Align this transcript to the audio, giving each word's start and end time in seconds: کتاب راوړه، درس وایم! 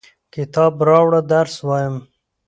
کتاب 0.33 0.73
راوړه، 0.87 1.21
درس 1.31 1.55
وایم! 1.67 1.95